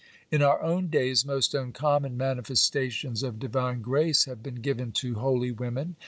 [0.31, 5.51] In our own days most uncommon manifestations of divine grace have been given to holy
[5.51, 5.95] women.